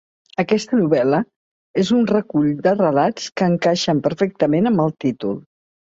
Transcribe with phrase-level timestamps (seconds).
[0.43, 1.19] Aquesta novel·la
[1.83, 5.39] és un recull de relats que encaixen perfectament amb el títol.